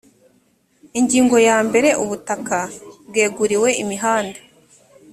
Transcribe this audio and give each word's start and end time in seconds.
ingingo 0.99 1.37
ya 1.47 1.57
mbere 1.67 1.89
ubutaka 2.03 2.57
bweguriwe 3.09 3.69
imihanda 3.83 4.39